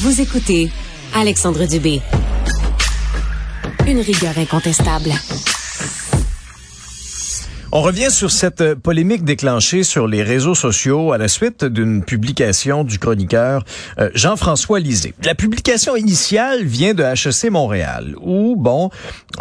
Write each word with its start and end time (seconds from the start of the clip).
Vous 0.00 0.20
écoutez 0.20 0.70
Alexandre 1.12 1.66
Dubé. 1.66 2.00
Une 3.88 3.98
rigueur 3.98 4.38
incontestable. 4.38 5.10
On 7.70 7.82
revient 7.82 8.10
sur 8.10 8.30
cette 8.30 8.76
polémique 8.76 9.24
déclenchée 9.24 9.82
sur 9.82 10.06
les 10.06 10.22
réseaux 10.22 10.54
sociaux 10.54 11.12
à 11.12 11.18
la 11.18 11.28
suite 11.28 11.66
d'une 11.66 12.02
publication 12.02 12.82
du 12.82 12.98
chroniqueur 12.98 13.62
euh, 13.98 14.08
Jean-François 14.14 14.80
Lisée. 14.80 15.12
La 15.22 15.34
publication 15.34 15.94
initiale 15.94 16.64
vient 16.64 16.94
de 16.94 17.02
HEC 17.02 17.50
Montréal, 17.50 18.14
où 18.22 18.56
bon, 18.56 18.88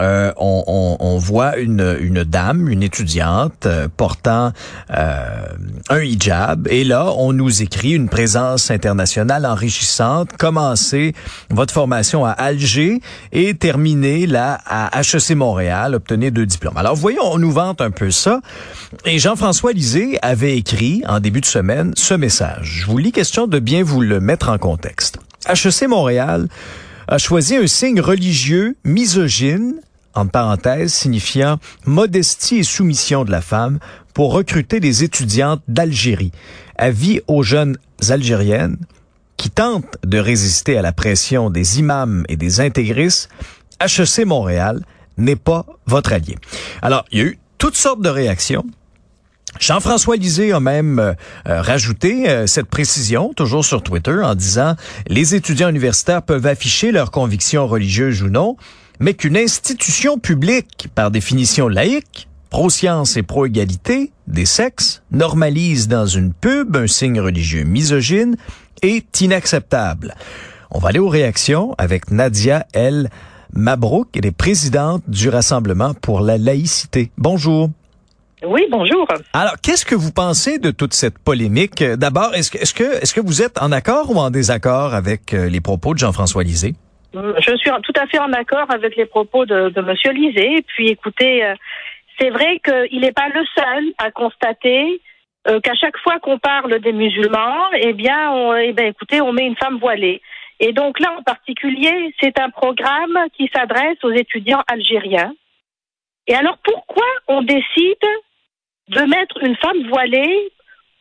euh, 0.01 0.33
on, 0.35 0.61
on, 0.67 0.97
on, 0.99 1.17
voit 1.17 1.55
une, 1.55 1.95
une 2.01 2.25
dame, 2.25 2.67
une 2.67 2.83
étudiante 2.83 3.65
euh, 3.65 3.87
portant 3.95 4.51
un 4.89 6.01
hijab, 6.01 6.67
et 6.69 6.83
là 6.83 7.13
on 7.15 7.31
nous 7.31 7.61
écrit 7.61 7.93
une 7.93 8.09
présence 8.09 8.71
internationale 8.71 9.45
enrichissante. 9.45 10.31
Commencez 10.37 11.13
votre 11.49 11.73
formation 11.73 12.25
à 12.25 12.31
Alger 12.31 12.99
et 13.31 13.53
terminez 13.53 14.27
là 14.27 14.59
à 14.65 14.99
HEC 14.99 15.31
Montréal, 15.37 15.95
obtenez 15.95 16.29
deux 16.29 16.45
diplômes. 16.45 16.75
Alors 16.75 16.95
voyons, 16.95 17.23
on 17.23 17.37
nous 17.37 17.51
vante 17.51 17.79
un 17.79 17.91
peu 17.91 18.11
ça. 18.17 18.41
Et 19.05 19.19
Jean-François 19.19 19.73
Lisée 19.73 20.17
avait 20.21 20.57
écrit 20.57 21.03
en 21.07 21.19
début 21.19 21.41
de 21.41 21.45
semaine 21.45 21.93
ce 21.95 22.13
message. 22.13 22.81
Je 22.81 22.85
vous 22.85 22.97
lis 22.97 23.11
question 23.11 23.47
de 23.47 23.59
bien 23.59 23.83
vous 23.83 24.01
le 24.01 24.19
mettre 24.19 24.49
en 24.49 24.57
contexte. 24.57 25.19
HEC 25.47 25.87
Montréal 25.87 26.47
a 27.07 27.17
choisi 27.17 27.55
un 27.55 27.67
signe 27.67 28.01
religieux 28.01 28.75
misogyne, 28.83 29.75
en 30.13 30.27
parenthèse, 30.27 30.93
signifiant 30.93 31.57
modestie 31.85 32.57
et 32.57 32.63
soumission 32.63 33.23
de 33.23 33.31
la 33.31 33.41
femme, 33.41 33.79
pour 34.13 34.33
recruter 34.33 34.79
des 34.79 35.03
étudiantes 35.03 35.61
d'Algérie. 35.67 36.31
Avis 36.77 37.21
aux 37.27 37.43
jeunes 37.43 37.77
algériennes 38.09 38.77
qui 39.37 39.51
tentent 39.51 39.97
de 40.03 40.17
résister 40.17 40.77
à 40.77 40.81
la 40.81 40.91
pression 40.91 41.49
des 41.49 41.79
imams 41.79 42.25
et 42.27 42.35
des 42.35 42.59
intégristes, 42.59 43.29
HEC 43.79 44.25
Montréal 44.25 44.83
n'est 45.17 45.35
pas 45.35 45.65
votre 45.85 46.13
allié. 46.13 46.35
Alors, 46.81 47.05
il 47.11 47.19
y 47.19 47.21
a 47.21 47.25
eu 47.25 47.39
toutes 47.57 47.75
sortes 47.75 48.01
de 48.01 48.09
réactions. 48.09 48.65
Jean-François 49.59 50.17
Lisée 50.17 50.51
a 50.51 50.59
même 50.59 50.99
euh, 50.99 51.13
euh, 51.47 51.61
rajouté 51.61 52.29
euh, 52.29 52.47
cette 52.47 52.67
précision, 52.67 53.33
toujours 53.33 53.65
sur 53.65 53.81
Twitter, 53.81 54.19
en 54.23 54.35
disant 54.35 54.75
les 55.07 55.35
étudiants 55.35 55.69
universitaires 55.69 56.21
peuvent 56.21 56.45
afficher 56.45 56.91
leurs 56.91 57.11
convictions 57.11 57.65
religieuses 57.65 58.21
ou 58.21 58.29
non, 58.29 58.55
mais 58.99 59.13
qu'une 59.13 59.37
institution 59.37 60.19
publique, 60.19 60.89
par 60.93 61.11
définition 61.11 61.67
laïque, 61.67 62.27
pro-science 62.49 63.17
et 63.17 63.23
pro-égalité 63.23 64.11
des 64.27 64.45
sexes, 64.45 65.01
normalise 65.11 65.87
dans 65.87 66.05
une 66.05 66.33
pub 66.33 66.75
un 66.75 66.87
signe 66.87 67.19
religieux 67.19 67.63
misogyne 67.63 68.37
est 68.81 69.21
inacceptable. 69.21 70.15
On 70.71 70.79
va 70.79 70.89
aller 70.89 70.99
aux 70.99 71.09
réactions 71.09 71.73
avec 71.77 72.11
Nadia 72.11 72.67
L. 72.73 73.09
Mabrouk, 73.53 74.09
elle 74.15 74.25
est 74.25 74.37
présidente 74.37 75.03
du 75.07 75.29
Rassemblement 75.29 75.93
pour 75.93 76.21
la 76.21 76.37
laïcité. 76.37 77.11
Bonjour. 77.17 77.69
Oui, 78.45 78.67
bonjour. 78.69 79.07
Alors, 79.33 79.55
qu'est-ce 79.63 79.83
que 79.83 79.95
vous 79.95 80.11
pensez 80.11 80.59
de 80.59 80.69
toute 80.69 80.93
cette 80.93 81.17
polémique? 81.17 81.83
D'abord, 81.83 82.35
est-ce 82.35 82.51
que, 82.51 82.59
est-ce 82.59 82.73
que, 82.73 83.01
est-ce 83.01 83.13
que 83.15 83.21
vous 83.21 83.41
êtes 83.41 83.59
en 83.59 83.71
accord 83.71 84.11
ou 84.11 84.19
en 84.19 84.29
désaccord 84.29 84.93
avec 84.93 85.33
euh, 85.33 85.49
les 85.49 85.59
propos 85.59 85.95
de 85.95 85.99
Jean-François 85.99 86.43
Lisée? 86.43 86.75
Euh, 87.15 87.33
je 87.39 87.55
suis 87.57 87.71
tout 87.81 87.99
à 87.99 88.05
fait 88.05 88.19
en 88.19 88.31
accord 88.33 88.69
avec 88.69 88.95
les 88.95 89.07
propos 89.07 89.45
de, 89.45 89.69
de 89.69 89.81
Monsieur 89.81 90.11
Lisée. 90.11 90.63
Puis, 90.67 90.89
écoutez, 90.89 91.43
euh, 91.43 91.55
c'est 92.19 92.29
vrai 92.29 92.61
qu'il 92.63 93.01
n'est 93.01 93.11
pas 93.11 93.29
le 93.33 93.43
seul 93.55 93.83
à 93.97 94.11
constater 94.11 95.01
qu'à 95.63 95.75
chaque 95.75 95.97
fois 96.03 96.19
qu'on 96.19 96.37
parle 96.39 96.77
des 96.81 96.91
musulmans, 96.91 97.71
eh 97.79 97.93
bien, 97.93 98.31
on, 98.31 98.53
eh 98.53 98.73
bien, 98.73 98.87
écoutez, 98.87 99.21
on 99.21 99.31
met 99.31 99.45
une 99.45 99.55
femme 99.55 99.77
voilée. 99.79 100.21
Et 100.59 100.73
donc 100.73 100.99
là, 100.99 101.15
en 101.17 101.23
particulier, 101.23 102.13
c'est 102.19 102.39
un 102.39 102.49
programme 102.49 103.17
qui 103.35 103.49
s'adresse 103.53 103.97
aux 104.03 104.11
étudiants 104.11 104.63
algériens. 104.67 105.33
Et 106.27 106.35
alors, 106.35 106.57
pourquoi 106.63 107.05
on 107.27 107.41
décide 107.41 108.07
de 108.89 109.01
mettre 109.01 109.43
une 109.43 109.55
femme 109.57 109.87
voilée 109.87 110.51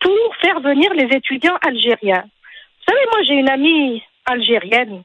pour 0.00 0.36
faire 0.40 0.60
venir 0.60 0.92
les 0.94 1.16
étudiants 1.16 1.56
algériens? 1.66 2.24
Vous 2.24 2.94
savez, 2.94 3.06
moi, 3.12 3.22
j'ai 3.24 3.34
une 3.34 3.48
amie 3.48 4.02
algérienne 4.26 5.02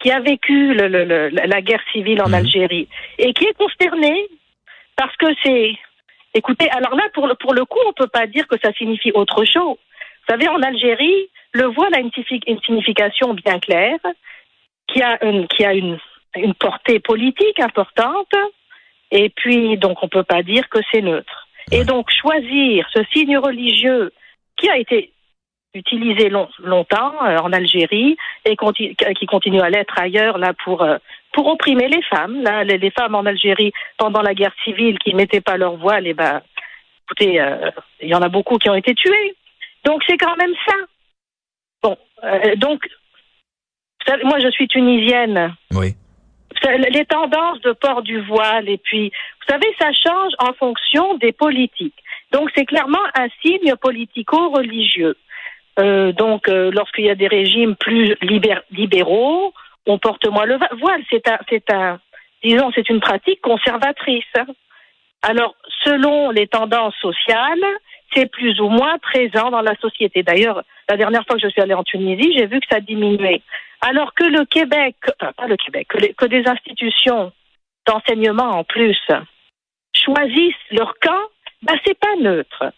qui 0.00 0.10
a 0.10 0.20
vécu 0.20 0.72
le, 0.74 0.88
le, 0.88 1.28
la 1.28 1.60
guerre 1.60 1.82
civile 1.92 2.22
en 2.22 2.28
mhm. 2.28 2.34
Algérie 2.34 2.88
et 3.18 3.32
qui 3.34 3.44
est 3.44 3.56
consternée 3.56 4.26
parce 4.96 5.14
que 5.16 5.26
c'est... 5.44 5.72
Écoutez, 6.32 6.70
alors 6.70 6.94
là, 6.94 7.04
pour 7.12 7.26
le, 7.26 7.34
pour 7.34 7.54
le 7.54 7.64
coup, 7.64 7.78
on 7.86 7.92
peut 7.92 8.06
pas 8.06 8.26
dire 8.26 8.46
que 8.46 8.56
ça 8.62 8.72
signifie 8.74 9.10
autre 9.12 9.44
chose. 9.44 9.76
Vous 9.76 10.28
savez, 10.28 10.48
en 10.48 10.62
Algérie, 10.62 11.28
le 11.52 11.64
voile 11.66 11.94
a 11.94 12.00
une, 12.00 12.10
signification 12.12 13.34
bien 13.34 13.58
claire, 13.58 13.98
qui 14.86 15.02
a 15.02 15.24
une, 15.24 15.46
qui 15.48 15.64
a 15.64 15.74
une, 15.74 15.98
une 16.36 16.54
portée 16.54 17.00
politique 17.00 17.60
importante, 17.60 18.32
et 19.10 19.30
puis 19.30 19.76
donc 19.76 20.02
on 20.02 20.06
ne 20.06 20.10
peut 20.10 20.24
pas 20.24 20.42
dire 20.42 20.68
que 20.68 20.78
c'est 20.90 21.02
neutre. 21.02 21.48
Et 21.72 21.84
donc 21.84 22.10
choisir 22.10 22.88
ce 22.94 23.02
signe 23.12 23.38
religieux 23.38 24.12
qui 24.56 24.68
a 24.68 24.78
été 24.78 25.12
utilisé 25.74 26.28
longtemps 26.28 27.12
euh, 27.24 27.38
en 27.38 27.52
Algérie 27.52 28.16
et 28.44 28.56
qui 28.56 29.26
continue 29.26 29.60
à 29.60 29.70
l'être 29.70 29.98
ailleurs 29.98 30.38
là 30.38 30.52
pour 30.64 30.82
euh, 30.82 30.98
pour 31.32 31.46
opprimer 31.46 31.88
les 31.88 32.02
femmes. 32.02 32.42
Là, 32.42 32.64
les, 32.64 32.90
femmes 32.90 33.14
en 33.14 33.24
Algérie 33.24 33.72
pendant 33.96 34.20
la 34.20 34.34
guerre 34.34 34.54
civile 34.64 34.98
qui 34.98 35.14
mettaient 35.14 35.40
pas 35.40 35.56
leur 35.56 35.76
voile, 35.76 36.08
et 36.08 36.14
ben, 36.14 36.42
écoutez, 37.06 37.40
euh, 37.40 37.70
il 38.00 38.08
y 38.08 38.14
en 38.14 38.22
a 38.22 38.28
beaucoup 38.28 38.58
qui 38.58 38.68
ont 38.68 38.74
été 38.74 38.94
tués. 38.94 39.36
Donc 39.84 40.02
c'est 40.08 40.18
quand 40.18 40.36
même 40.36 40.54
ça. 40.66 40.74
Euh, 42.24 42.56
donc, 42.56 42.88
moi 44.24 44.38
je 44.40 44.50
suis 44.50 44.68
tunisienne. 44.68 45.54
Oui. 45.72 45.94
Les 46.92 47.06
tendances 47.06 47.60
de 47.62 47.72
port 47.72 48.02
du 48.02 48.20
voile, 48.20 48.68
et 48.68 48.76
puis, 48.76 49.08
vous 49.08 49.54
savez, 49.54 49.74
ça 49.80 49.90
change 49.92 50.32
en 50.38 50.52
fonction 50.52 51.14
des 51.14 51.32
politiques. 51.32 51.94
Donc 52.32 52.50
c'est 52.54 52.66
clairement 52.66 52.98
un 53.14 53.28
signe 53.42 53.74
politico-religieux. 53.76 55.16
Euh, 55.78 56.12
donc 56.12 56.48
euh, 56.48 56.70
lorsqu'il 56.72 57.06
y 57.06 57.10
a 57.10 57.14
des 57.14 57.28
régimes 57.28 57.76
plus 57.76 58.14
libéraux, 58.70 59.54
on 59.86 59.98
porte 59.98 60.26
moins 60.28 60.44
le 60.44 60.58
voile. 60.78 61.02
C'est 61.10 61.26
un, 61.28 61.38
c'est 61.48 61.72
un, 61.72 61.98
disons, 62.42 62.70
c'est 62.74 62.88
une 62.88 63.00
pratique 63.00 63.40
conservatrice. 63.40 64.24
Alors, 65.22 65.54
selon 65.84 66.30
les 66.30 66.46
tendances 66.46 66.96
sociales, 67.00 67.64
c'est 68.14 68.30
plus 68.30 68.60
ou 68.60 68.68
moins 68.68 68.98
présent 68.98 69.50
dans 69.50 69.60
la 69.60 69.76
société. 69.76 70.22
D'ailleurs, 70.22 70.62
la 70.88 70.96
dernière 70.96 71.24
fois 71.26 71.36
que 71.36 71.42
je 71.42 71.48
suis 71.48 71.60
allée 71.60 71.74
en 71.74 71.84
Tunisie, 71.84 72.32
j'ai 72.36 72.46
vu 72.46 72.60
que 72.60 72.66
ça 72.70 72.80
diminuait. 72.80 73.42
Alors 73.80 74.12
que 74.14 74.24
le 74.24 74.44
Québec, 74.44 74.96
enfin 75.20 75.32
pas 75.32 75.46
le 75.46 75.56
Québec, 75.56 75.88
que, 75.88 76.26
des 76.26 76.46
institutions 76.46 77.32
d'enseignement 77.86 78.58
en 78.58 78.64
plus 78.64 78.98
choisissent 79.94 80.54
leur 80.70 80.94
camp, 81.00 81.22
ben 81.62 81.74
c'est 81.84 81.98
pas 81.98 82.14
neutre. 82.20 82.72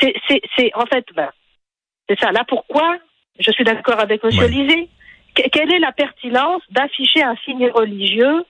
C'est, 0.00 0.14
c'est, 0.56 0.70
en 0.74 0.84
fait, 0.86 1.06
ben, 1.14 1.30
c'est 2.08 2.18
ça. 2.20 2.30
Là, 2.30 2.44
pourquoi 2.46 2.98
je 3.38 3.50
suis 3.50 3.64
d'accord 3.64 3.98
avec 3.98 4.22
M. 4.22 4.30
Lisée 4.30 4.88
Quelle 5.34 5.72
est 5.72 5.78
la 5.78 5.92
pertinence 5.92 6.62
d'afficher 6.70 7.22
un 7.22 7.36
signe 7.44 7.70
religieux 7.70 8.44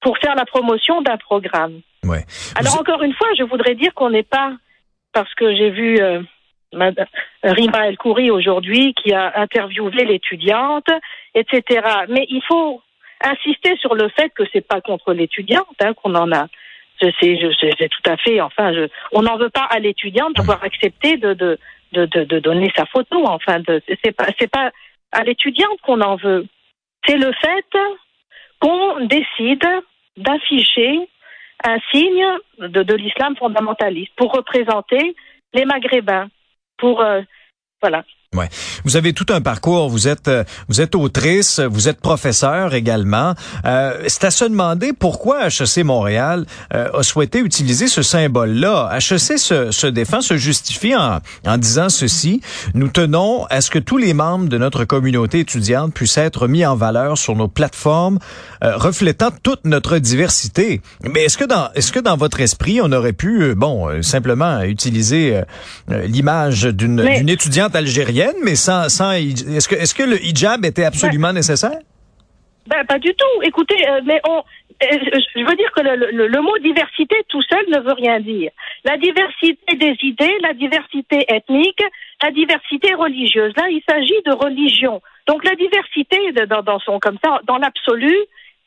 pour 0.00 0.16
faire 0.18 0.34
la 0.34 0.46
promotion 0.46 1.02
d'un 1.02 1.18
programme? 1.18 1.80
Ouais. 2.04 2.24
Alors 2.56 2.80
encore 2.80 3.02
une 3.02 3.12
fois, 3.12 3.28
je 3.38 3.42
voudrais 3.44 3.74
dire 3.74 3.92
qu'on 3.94 4.10
n'est 4.10 4.22
pas 4.22 4.54
parce 5.12 5.32
que 5.34 5.54
j'ai 5.54 5.70
vu 5.70 6.00
euh, 6.00 6.22
Rima 7.42 7.88
El 7.88 7.96
Khoury 7.96 8.30
aujourd'hui 8.30 8.94
qui 8.94 9.12
a 9.12 9.40
interviewé 9.40 10.04
l'étudiante, 10.04 10.88
etc. 11.34 11.80
Mais 12.08 12.26
il 12.28 12.42
faut 12.46 12.82
insister 13.22 13.76
sur 13.76 13.94
le 13.94 14.08
fait 14.10 14.30
que 14.30 14.44
c'est 14.52 14.66
pas 14.66 14.80
contre 14.80 15.12
l'étudiante 15.12 15.66
hein, 15.80 15.94
qu'on 15.94 16.14
en 16.14 16.32
a. 16.32 16.46
C'est, 17.00 17.08
tout 17.16 18.10
à 18.10 18.16
fait. 18.18 18.42
Enfin, 18.42 18.74
je, 18.74 18.86
on 19.12 19.22
n'en 19.22 19.38
veut 19.38 19.48
pas 19.48 19.64
à 19.70 19.78
l'étudiante 19.78 20.34
d'avoir 20.34 20.62
accepté 20.62 21.16
de, 21.16 21.32
de, 21.92 22.38
donner 22.40 22.70
sa 22.76 22.84
photo. 22.84 23.24
Enfin, 23.26 23.62
c'est 24.04 24.14
pas 24.14 24.26
c'est 24.38 24.50
pas 24.50 24.70
à 25.10 25.24
l'étudiante 25.24 25.80
qu'on 25.82 26.02
en 26.02 26.16
veut. 26.16 26.46
C'est 27.06 27.16
le 27.16 27.32
fait 27.32 27.78
qu'on 28.60 29.06
décide 29.06 29.66
d'afficher 30.18 31.08
un 31.64 31.78
signe 31.90 32.26
de, 32.58 32.82
de 32.82 32.94
l'islam 32.94 33.36
fondamentaliste 33.36 34.12
pour 34.16 34.32
représenter 34.32 35.14
les 35.52 35.64
Maghrébins, 35.64 36.28
pour 36.78 37.00
euh, 37.00 37.22
voilà, 37.80 38.04
Ouais. 38.36 38.48
Vous 38.84 38.96
avez 38.96 39.12
tout 39.12 39.26
un 39.30 39.40
parcours. 39.40 39.88
Vous 39.90 40.06
êtes 40.06 40.28
euh, 40.28 40.44
vous 40.68 40.80
êtes 40.80 40.94
autrice, 40.94 41.58
vous 41.58 41.88
êtes 41.88 42.00
professeur 42.00 42.74
également. 42.74 43.34
Euh, 43.64 44.04
c'est 44.06 44.22
à 44.22 44.30
se 44.30 44.44
demander 44.44 44.92
pourquoi 44.92 45.48
HEC 45.48 45.78
Montréal 45.84 46.46
euh, 46.72 46.92
a 46.96 47.02
souhaité 47.02 47.40
utiliser 47.40 47.88
ce 47.88 48.02
symbole-là. 48.02 48.96
HEC 48.98 49.36
se, 49.36 49.72
se 49.72 49.86
défend, 49.88 50.20
se 50.20 50.36
justifie 50.36 50.94
en, 50.94 51.18
en 51.44 51.58
disant 51.58 51.88
ceci 51.88 52.40
nous 52.72 52.86
tenons 52.86 53.46
à 53.46 53.60
ce 53.60 53.68
que 53.68 53.80
tous 53.80 53.98
les 53.98 54.14
membres 54.14 54.48
de 54.48 54.58
notre 54.58 54.84
communauté 54.84 55.40
étudiante 55.40 55.92
puissent 55.92 56.18
être 56.18 56.46
mis 56.46 56.64
en 56.64 56.76
valeur 56.76 57.18
sur 57.18 57.34
nos 57.34 57.48
plateformes, 57.48 58.20
euh, 58.62 58.76
reflétant 58.76 59.30
toute 59.42 59.64
notre 59.64 59.98
diversité. 59.98 60.82
Mais 61.02 61.24
est-ce 61.24 61.36
que 61.36 61.46
dans 61.46 61.72
est-ce 61.74 61.90
que 61.90 61.98
dans 61.98 62.16
votre 62.16 62.40
esprit, 62.40 62.80
on 62.80 62.92
aurait 62.92 63.12
pu 63.12 63.56
bon 63.56 64.00
simplement 64.04 64.62
utiliser 64.62 65.42
l'image 65.88 66.62
d'une 66.62 67.04
d'une 67.04 67.28
étudiante 67.28 67.74
algérienne 67.74 68.19
moyenne, 68.20 68.42
mais 68.44 68.54
sans, 68.54 68.88
sans 68.88 69.12
est-ce 69.12 69.68
que, 69.68 69.74
est-ce 69.74 69.94
que 69.94 70.02
le 70.02 70.22
hijab 70.22 70.64
était 70.64 70.84
absolument 70.84 71.32
nécessaire? 71.32 71.78
Ben, 72.66 72.84
pas 72.84 72.98
du 72.98 73.12
tout. 73.14 73.42
Écoutez, 73.42 73.88
euh, 73.88 74.00
mais 74.04 74.20
on, 74.28 74.38
euh, 74.38 74.86
je 75.34 75.44
veux 75.44 75.56
dire 75.56 75.72
que 75.72 75.80
le, 75.80 76.28
le, 76.28 76.40
mot 76.40 76.56
diversité 76.58 77.16
tout 77.28 77.42
seul 77.42 77.64
ne 77.68 77.80
veut 77.80 77.94
rien 77.94 78.20
dire. 78.20 78.50
La 78.84 78.96
diversité 78.96 79.74
des 79.74 79.96
idées, 80.02 80.36
la 80.42 80.54
diversité 80.54 81.24
ethnique, 81.28 81.82
la 82.22 82.30
diversité 82.30 82.94
religieuse. 82.94 83.52
Là, 83.56 83.68
il 83.70 83.82
s'agit 83.88 84.22
de 84.24 84.32
religion. 84.32 85.00
Donc 85.26 85.44
la 85.44 85.54
diversité 85.54 86.32
dans, 86.48 86.62
dans 86.62 86.78
son 86.80 86.98
comme 86.98 87.18
ça, 87.24 87.40
dans 87.44 87.58
l'absolu, 87.58 88.14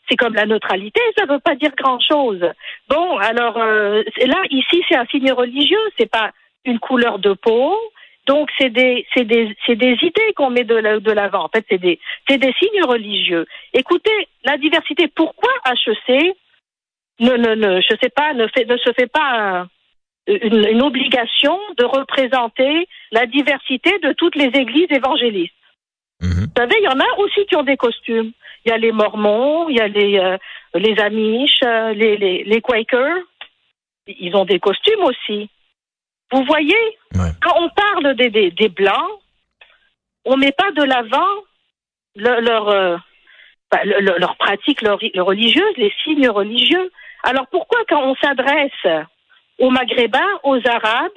c'est 0.09 0.17
comme 0.17 0.33
la 0.33 0.45
neutralité, 0.45 0.99
ça 1.17 1.25
ne 1.25 1.33
veut 1.33 1.39
pas 1.39 1.55
dire 1.55 1.71
grand-chose. 1.77 2.41
Bon, 2.89 3.17
alors 3.19 3.57
euh, 3.57 4.03
là, 4.25 4.41
ici, 4.49 4.83
c'est 4.89 4.97
un 4.97 5.05
signe 5.05 5.31
religieux, 5.31 5.85
c'est 5.97 6.09
pas 6.11 6.31
une 6.65 6.79
couleur 6.79 7.19
de 7.19 7.33
peau. 7.33 7.77
Donc 8.25 8.49
c'est 8.57 8.69
des 8.69 9.05
c'est 9.13 9.25
des 9.25 9.55
c'est 9.65 9.75
des 9.75 9.97
idées 10.01 10.33
qu'on 10.35 10.49
met 10.49 10.63
de 10.63 11.11
l'avant. 11.11 11.45
En 11.45 11.49
fait, 11.49 11.65
c'est 11.69 11.77
des 11.77 11.99
c'est 12.27 12.37
des 12.37 12.53
signes 12.53 12.83
religieux. 12.83 13.45
Écoutez, 13.73 14.27
la 14.45 14.57
diversité. 14.57 15.07
Pourquoi 15.07 15.51
HEC 15.65 16.35
ne 17.19 17.31
ne 17.31 17.55
ne 17.55 17.81
je 17.81 17.95
sais 18.01 18.09
pas 18.09 18.33
ne 18.33 18.47
fait 18.47 18.65
ne 18.65 18.77
se 18.77 18.93
fait 18.93 19.11
pas 19.11 19.67
une, 20.27 20.65
une 20.67 20.81
obligation 20.81 21.59
de 21.77 21.83
représenter 21.83 22.87
la 23.11 23.25
diversité 23.25 23.99
de 23.99 24.13
toutes 24.13 24.35
les 24.35 24.51
églises 24.57 24.91
évangélistes? 24.91 25.53
Mhm. 26.21 26.45
Vous 26.45 26.53
savez, 26.61 26.75
il 26.79 26.85
y 26.85 26.87
en 26.87 26.99
a 26.99 27.17
aussi 27.17 27.45
qui 27.47 27.57
ont 27.57 27.63
des 27.63 27.77
costumes. 27.77 28.31
Il 28.65 28.69
y 28.69 28.71
a 28.71 28.77
les 28.77 28.93
Mormons, 28.93 29.67
il 29.67 29.75
y 29.75 29.81
a 29.81 29.89
les 29.89 30.17
euh, 30.17 30.37
les 30.75 30.97
Amish, 30.97 31.59
euh, 31.65 31.93
les, 31.93 32.15
les 32.15 32.45
les 32.45 32.61
Quakers. 32.61 33.19
Ils 34.07 34.35
ont 34.35 34.45
des 34.45 34.59
costumes 34.59 35.03
aussi. 35.03 35.49
Vous 36.33 36.43
voyez, 36.45 36.97
quand 37.13 37.55
on 37.57 37.69
parle 37.69 37.82
des, 38.11 38.69
Blancs, 38.69 39.21
on 40.25 40.37
met 40.37 40.51
pas 40.51 40.71
de 40.71 40.83
l'avant 40.83 41.43
leur, 42.15 42.69
euh, 42.69 42.97
bah, 43.71 43.83
leur 43.85 44.35
pratique 44.37 44.81
religieuse, 44.81 45.77
les 45.77 45.93
signes 46.03 46.29
religieux. 46.29 46.91
Alors 47.23 47.47
pourquoi 47.47 47.79
quand 47.87 48.03
on 48.03 48.15
s'adresse 48.15 49.05
aux 49.59 49.69
Maghrébins, 49.69 50.39
aux 50.43 50.59
Arabes, 50.67 51.11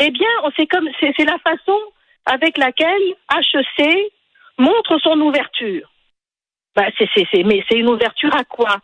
eh 0.00 0.10
bien, 0.10 0.28
c'est 0.56 0.66
comme 0.66 0.88
c'est 1.00 1.24
la 1.24 1.38
façon 1.38 1.78
avec 2.26 2.58
laquelle 2.58 3.14
HEC 3.32 4.12
montre 4.58 4.98
son 4.98 5.18
ouverture. 5.20 5.90
Bah, 6.74 6.88
c'est 6.98 7.44
mais 7.44 7.64
c'est 7.68 7.78
une 7.78 7.88
ouverture 7.88 8.34
à 8.34 8.44
quoi? 8.44 8.76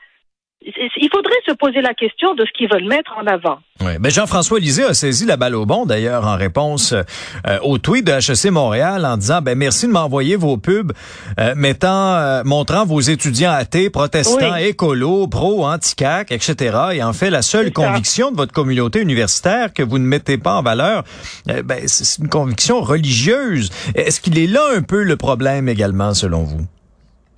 Il 0.64 1.08
faudrait 1.12 1.40
se 1.46 1.52
poser 1.52 1.80
la 1.80 1.94
question 1.94 2.34
de 2.34 2.44
ce 2.44 2.50
qu'ils 2.52 2.68
veulent 2.70 2.88
mettre 2.88 3.12
en 3.18 3.26
avant. 3.26 3.58
Oui, 3.80 3.92
mais 4.00 4.10
Jean-François 4.10 4.60
Lisée 4.60 4.84
a 4.84 4.94
saisi 4.94 5.26
la 5.26 5.36
balle 5.36 5.54
au 5.54 5.66
bon 5.66 5.86
d'ailleurs 5.86 6.26
en 6.26 6.36
réponse 6.36 6.92
euh, 6.92 7.58
au 7.62 7.78
tweet 7.78 8.06
de 8.06 8.12
HEC 8.12 8.52
Montréal 8.52 9.04
en 9.04 9.16
disant 9.16 9.40
ben 9.42 9.58
merci 9.58 9.88
de 9.88 9.92
m'envoyer 9.92 10.36
vos 10.36 10.56
pubs 10.56 10.92
euh, 11.40 11.54
mettant 11.56 12.14
euh, 12.14 12.42
montrant 12.44 12.84
vos 12.84 13.00
étudiants 13.00 13.50
athées, 13.50 13.90
protestants, 13.90 14.56
écolos, 14.56 15.26
pro, 15.26 15.66
anti-CAC, 15.66 16.30
etc. 16.30 16.78
Et 16.94 17.02
en 17.02 17.12
fait 17.12 17.30
la 17.30 17.42
seule 17.42 17.72
conviction 17.72 18.30
de 18.30 18.36
votre 18.36 18.52
communauté 18.52 19.00
universitaire 19.00 19.72
que 19.72 19.82
vous 19.82 19.98
ne 19.98 20.06
mettez 20.06 20.38
pas 20.38 20.54
en 20.54 20.62
valeur, 20.62 21.02
ben 21.46 21.80
c'est 21.86 22.22
une 22.22 22.28
conviction 22.28 22.80
religieuse. 22.80 23.70
Est-ce 23.94 24.20
qu'il 24.20 24.38
est 24.38 24.46
là 24.46 24.62
un 24.76 24.82
peu 24.82 25.02
le 25.02 25.16
problème 25.16 25.68
également 25.68 26.14
selon 26.14 26.44
vous? 26.44 26.66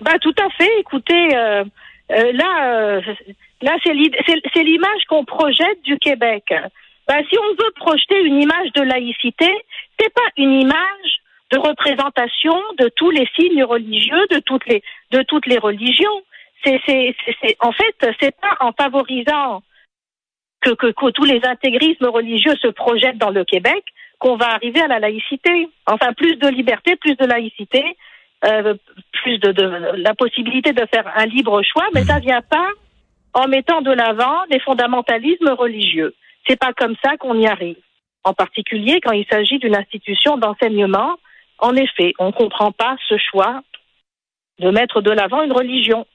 Ben 0.01 0.17
tout 0.21 0.35
à 0.37 0.49
fait. 0.57 0.69
Écoutez. 0.79 1.63
Euh, 2.11 2.31
là, 2.33 2.97
euh, 2.97 3.01
là 3.61 3.77
c'est 3.83 4.63
l'image 4.63 5.05
qu'on 5.09 5.25
projette 5.25 5.81
du 5.83 5.97
Québec. 5.97 6.43
Ben, 7.07 7.23
si 7.29 7.37
on 7.37 7.49
veut 7.49 7.71
projeter 7.75 8.19
une 8.21 8.41
image 8.41 8.71
de 8.73 8.81
laïcité, 8.81 9.51
c'est 9.99 10.13
pas 10.13 10.27
une 10.37 10.61
image 10.61 11.19
de 11.51 11.59
représentation 11.59 12.55
de 12.79 12.89
tous 12.95 13.11
les 13.11 13.27
signes 13.35 13.63
religieux, 13.63 14.25
de 14.31 14.39
toutes 14.39 14.65
les, 14.67 14.81
de 15.11 15.21
toutes 15.23 15.45
les 15.45 15.59
religions. 15.59 16.23
C'est, 16.63 16.81
en 17.59 17.71
fait, 17.71 18.13
c'est 18.19 18.35
pas 18.41 18.57
en 18.59 18.71
favorisant 18.71 19.61
que, 20.61 20.71
que, 20.71 20.87
que 20.87 21.11
tous 21.11 21.25
les 21.25 21.41
intégrismes 21.45 22.07
religieux 22.07 22.55
se 22.59 22.69
projettent 22.69 23.19
dans 23.19 23.29
le 23.29 23.43
Québec 23.43 23.83
qu'on 24.17 24.35
va 24.35 24.53
arriver 24.53 24.81
à 24.81 24.87
la 24.87 24.99
laïcité. 24.99 25.69
Enfin, 25.85 26.13
plus 26.13 26.37
de 26.37 26.47
liberté, 26.47 26.95
plus 26.95 27.15
de 27.15 27.25
laïcité, 27.25 27.83
euh, 28.43 28.75
plus 29.23 29.39
de, 29.39 29.53
la 29.97 30.13
possibilité 30.13 30.73
de 30.73 30.85
faire 30.93 31.11
un 31.15 31.25
libre 31.25 31.61
choix, 31.63 31.87
mais 31.93 32.03
ça 32.03 32.19
vient 32.19 32.41
pas 32.41 32.69
en 33.33 33.47
mettant 33.47 33.81
de 33.81 33.91
l'avant 33.91 34.45
des 34.49 34.59
fondamentalismes 34.59 35.49
religieux. 35.49 36.13
C'est 36.47 36.59
pas 36.59 36.73
comme 36.73 36.95
ça 37.03 37.17
qu'on 37.17 37.39
y 37.39 37.47
arrive. 37.47 37.77
En 38.23 38.33
particulier 38.33 38.99
quand 39.01 39.11
il 39.11 39.25
s'agit 39.29 39.59
d'une 39.59 39.75
institution 39.75 40.37
d'enseignement. 40.37 41.17
En 41.59 41.75
effet, 41.75 42.13
on 42.19 42.27
ne 42.27 42.31
comprend 42.31 42.71
pas 42.71 42.97
ce 43.07 43.15
choix 43.17 43.61
de 44.59 44.69
mettre 44.71 45.01
de 45.01 45.11
l'avant 45.11 45.41
une 45.43 45.53
religion. 45.53 46.05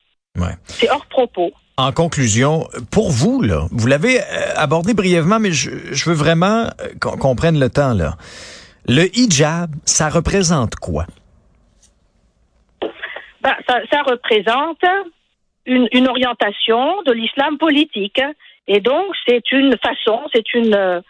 C'est 0.64 0.90
hors 0.90 1.06
propos. 1.06 1.52
En 1.76 1.92
conclusion, 1.92 2.68
pour 2.90 3.10
vous, 3.10 3.40
là, 3.40 3.66
vous 3.70 3.86
l'avez 3.86 4.20
euh, 4.20 4.24
abordé 4.56 4.92
brièvement, 4.92 5.38
mais 5.38 5.52
je, 5.52 5.70
veux 6.04 6.14
vraiment 6.14 6.64
euh, 6.80 6.88
qu'on 7.00 7.34
prenne 7.34 7.58
le 7.58 7.70
temps, 7.70 7.94
là. 7.94 8.16
Le 8.86 9.06
hijab, 9.16 9.74
ça 9.84 10.08
représente 10.08 10.76
quoi? 10.76 11.06
Bah, 13.40 13.56
ça, 13.68 13.80
ça, 13.90 14.02
représente 14.02 14.84
une, 15.66 15.88
une 15.92 16.08
orientation 16.08 17.02
de 17.02 17.12
l'islam 17.12 17.58
politique. 17.58 18.20
Et 18.66 18.80
donc, 18.80 19.14
c'est 19.26 19.50
une 19.52 19.76
façon, 19.78 20.22
c'est 20.32 20.54
une, 20.54 20.74
euh, 20.74 21.00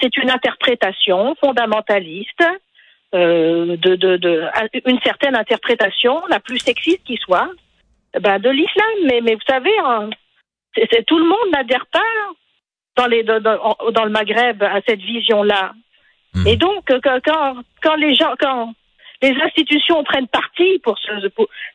c'est 0.00 0.16
une 0.16 0.30
interprétation 0.30 1.34
fondamentaliste 1.42 2.44
euh, 3.14 3.76
de, 3.76 3.96
de, 3.96 4.16
de, 4.16 4.44
une 4.86 5.00
certaine 5.00 5.36
interprétation, 5.36 6.22
la 6.28 6.40
plus 6.40 6.58
sexiste 6.58 7.04
qui 7.04 7.16
soit, 7.16 7.50
bah, 8.20 8.38
de 8.38 8.50
l'islam. 8.50 8.94
Mais, 9.04 9.20
mais 9.20 9.34
vous 9.34 9.48
savez, 9.48 9.76
hein, 9.84 10.10
c'est, 10.74 11.04
tout 11.06 11.18
le 11.18 11.26
monde 11.26 11.50
n'adhère 11.52 11.86
pas 11.86 12.00
dans, 12.96 13.06
les, 13.06 13.22
dans, 13.22 13.40
dans 13.40 14.04
le 14.04 14.10
Maghreb 14.10 14.62
à 14.62 14.80
cette 14.86 15.00
vision-là. 15.00 15.72
Hmm. 16.34 16.46
Et 16.46 16.56
donc, 16.56 16.84
quand, 17.02 17.32
quand 17.82 17.96
les 17.96 18.14
gens, 18.14 18.34
quand 18.38 18.72
les 19.22 19.34
institutions 19.42 20.02
prennent 20.04 20.28
parti 20.28 20.78
pour, 20.82 20.98
ce, 20.98 21.28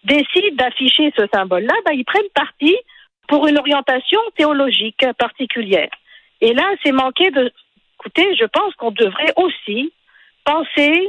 décident 0.04 0.56
d'afficher 0.56 1.14
ce 1.18 1.26
symbole-là, 1.34 1.74
ben, 1.86 1.94
ils 1.94 2.06
prennent 2.06 2.24
parti 2.34 2.76
pour 3.28 3.48
une 3.48 3.58
orientation 3.58 4.20
théologique 4.38 5.06
particulière. 5.18 5.90
Et 6.42 6.54
là, 6.54 6.66
c'est 6.84 6.92
manqué 6.92 7.30
de. 7.32 7.52
Écoutez, 8.00 8.36
je 8.36 8.46
pense 8.46 8.74
qu'on 8.76 8.92
devrait 8.92 9.34
aussi 9.36 9.92
penser 10.44 11.08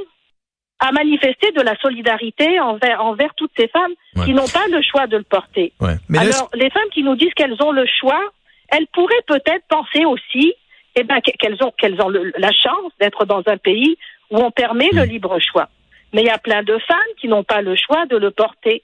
à 0.78 0.92
manifester 0.92 1.52
de 1.52 1.62
la 1.62 1.76
solidarité 1.78 2.60
envers, 2.60 3.04
envers 3.04 3.34
toutes 3.34 3.50
ces 3.56 3.68
femmes 3.68 3.92
qui 4.24 4.34
n'ont 4.34 4.48
pas 4.48 4.66
le 4.70 4.80
choix 4.82 5.06
de 5.06 5.16
le 5.16 5.22
porter. 5.22 5.72
Alors, 5.80 6.50
les 6.54 6.70
femmes 6.70 6.88
qui 6.92 7.02
nous 7.02 7.16
disent 7.16 7.32
qu'elles 7.34 7.62
ont 7.62 7.72
le 7.72 7.86
choix, 8.00 8.20
elles 8.68 8.86
pourraient 8.88 9.14
peut-être 9.26 9.64
penser 9.68 10.04
aussi 10.04 10.54
eh 10.94 11.04
ben, 11.04 11.20
qu'elles 11.20 11.62
ont, 11.62 11.72
qu'elles 11.78 12.00
ont 12.00 12.08
la 12.08 12.52
chance 12.52 12.92
d'être 13.00 13.24
dans 13.26 13.42
un 13.46 13.56
pays 13.56 13.96
où 14.30 14.38
on 14.38 14.50
permet 14.50 14.88
le 14.92 15.02
hmm. 15.02 15.10
libre 15.10 15.38
choix. 15.40 15.68
Mais 16.12 16.22
il 16.22 16.26
y 16.26 16.30
a 16.30 16.38
plein 16.38 16.62
de 16.62 16.78
femmes 16.78 17.14
qui 17.20 17.28
n'ont 17.28 17.44
pas 17.44 17.62
le 17.62 17.76
choix 17.76 18.06
de 18.06 18.16
le 18.16 18.30
porter. 18.30 18.82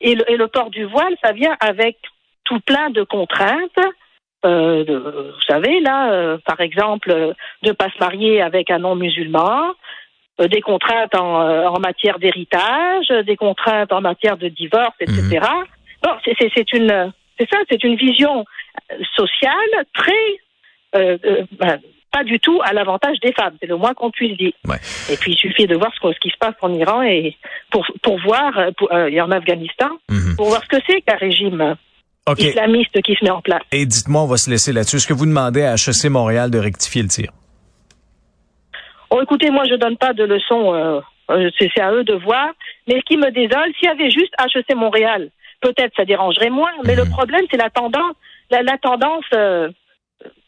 Et 0.00 0.14
le, 0.14 0.46
port 0.46 0.70
du 0.70 0.84
voile, 0.84 1.16
ça 1.24 1.32
vient 1.32 1.56
avec 1.60 1.96
tout 2.44 2.60
plein 2.60 2.90
de 2.90 3.02
contraintes. 3.02 3.78
Euh, 4.44 4.84
vous 4.84 5.40
savez, 5.48 5.80
là, 5.80 6.12
euh, 6.12 6.38
par 6.44 6.60
exemple, 6.60 7.08
de 7.62 7.68
ne 7.68 7.72
pas 7.72 7.90
se 7.90 7.98
marier 7.98 8.42
avec 8.42 8.70
un 8.70 8.78
non-musulman, 8.78 9.72
euh, 10.40 10.48
des 10.48 10.60
contraintes 10.60 11.14
en, 11.14 11.78
matière 11.80 12.18
d'héritage, 12.18 13.08
des 13.24 13.36
contraintes 13.36 13.92
en 13.92 14.02
matière 14.02 14.36
de 14.36 14.48
divorce, 14.48 14.94
etc. 15.00 15.22
Mhm. 15.40 15.64
Bon, 16.02 16.12
c'est 16.24 16.72
une, 16.74 17.12
c'est 17.38 17.48
ça, 17.50 17.58
c'est 17.70 17.82
une 17.82 17.96
vision 17.96 18.44
sociale 19.16 19.86
très 19.94 20.12
ben, 20.92 21.80
pas 22.16 22.24
du 22.24 22.40
tout 22.40 22.60
à 22.64 22.72
l'avantage 22.72 23.18
des 23.20 23.32
femmes. 23.32 23.54
C'est 23.60 23.68
le 23.68 23.76
moins 23.76 23.92
qu'on 23.94 24.10
puisse 24.10 24.36
dire. 24.38 24.52
Et 25.10 25.16
puis 25.16 25.32
il 25.32 25.36
suffit 25.36 25.66
de 25.66 25.76
voir 25.76 25.92
ce, 25.94 26.12
ce, 26.12 26.18
qui 26.18 26.30
se 26.30 26.38
passe 26.38 26.54
en 26.62 26.72
Iran 26.72 27.02
et 27.02 27.36
pour, 27.70 27.86
pour 28.02 28.18
voir 28.20 28.58
euh, 28.58 28.70
pour, 28.76 28.90
euh, 28.92 29.08
et 29.08 29.20
en 29.20 29.30
Afghanistan 29.30 29.90
mhm. 30.08 30.36
pour 30.36 30.48
voir 30.48 30.62
ce 30.62 30.76
que 30.76 30.82
c'est 30.88 31.02
qu'un 31.02 31.16
régime 31.16 31.76
islamiste 32.38 33.00
qui 33.02 33.14
se 33.14 33.24
met 33.24 33.30
en 33.30 33.40
place. 33.40 33.62
Et 33.70 33.86
dites-moi, 33.86 34.22
on 34.22 34.26
va 34.26 34.36
se 34.36 34.50
laisser 34.50 34.72
là-dessus. 34.72 34.96
Est-ce 34.96 35.06
que 35.06 35.14
vous 35.14 35.26
demandez 35.26 35.62
à 35.62 35.74
HEC 35.74 36.10
Montréal 36.10 36.50
de 36.50 36.58
rectifier 36.58 37.02
le 37.02 37.08
tir? 37.08 37.30
Oh, 39.10 39.20
écoutez, 39.22 39.50
moi 39.50 39.64
je 39.70 39.74
donne 39.76 39.96
pas 39.96 40.12
de 40.12 40.24
leçons. 40.24 40.74
Euh, 40.74 41.00
c'est 41.58 41.80
à 41.80 41.92
eux 41.92 42.04
de 42.04 42.14
voir. 42.14 42.48
Mais 42.88 42.94
ce 42.94 43.04
qui 43.04 43.16
me 43.16 43.30
désole, 43.30 43.72
s'il 43.78 43.88
y 43.88 43.92
avait 43.92 44.10
juste 44.10 44.32
HEC 44.40 44.74
Montréal, 44.74 45.30
peut-être 45.60 45.92
ça 45.96 46.04
dérangerait 46.04 46.50
moins. 46.50 46.72
Mais 46.84 46.96
le 46.96 47.04
mhm. 47.04 47.10
problème, 47.10 47.44
c'est 47.50 47.58
la 47.58 47.70
tendance, 47.70 48.16
la, 48.50 48.78
tendance 48.78 49.24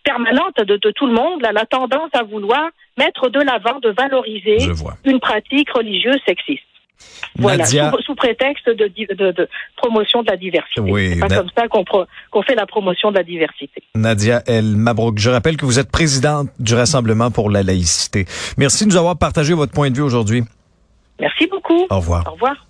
permanente 0.08 0.56
de, 0.64 0.90
tout 0.90 1.06
le 1.06 1.12
monde, 1.12 1.42
la 1.42 1.66
tendance 1.66 2.10
à 2.14 2.22
vouloir 2.22 2.70
mettre 2.96 3.28
de 3.28 3.40
l'avant, 3.40 3.78
de 3.80 3.90
valoriser 3.90 4.58
une 5.04 5.20
pratique 5.20 5.70
religieuse 5.70 6.20
sexiste. 6.26 6.62
Voilà, 7.36 7.64
sous, 7.64 8.14
prétexte 8.16 8.68
de, 8.70 9.48
promotion 9.76 10.22
de 10.22 10.30
la 10.30 10.36
diversité. 10.36 10.80
Oui, 10.80 11.10
c'est 11.14 11.20
pas 11.20 11.28
comme 11.28 11.50
ça 11.56 11.68
qu'on 11.68 12.42
fait 12.42 12.56
la 12.56 12.66
promotion 12.66 13.10
de 13.10 13.16
la 13.16 13.22
diversité. 13.22 13.82
Nadia 13.94 14.42
El 14.46 14.76
Mabrouk, 14.76 15.18
je 15.18 15.30
rappelle 15.30 15.56
que 15.56 15.64
vous 15.64 15.78
êtes 15.78 15.92
présidente 15.92 16.48
du 16.58 16.74
Rassemblement 16.74 17.30
pour 17.30 17.50
la 17.50 17.62
laïcité. 17.62 18.24
Merci 18.56 18.84
de 18.84 18.90
nous 18.90 18.96
avoir 18.96 19.16
partagé 19.16 19.54
votre 19.54 19.72
point 19.72 19.90
de 19.90 19.96
vue 19.96 20.02
aujourd'hui. 20.02 20.42
Merci 21.20 21.46
beaucoup. 21.46 21.86
Au 21.90 21.96
revoir. 21.96 22.24
Au 22.26 22.32
revoir. 22.32 22.67